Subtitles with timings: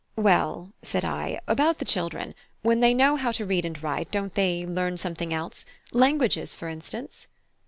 [0.15, 4.33] "Well," said I, "about the children; when they know how to read and write, don't
[4.33, 7.27] they learn something else languages, for instance?"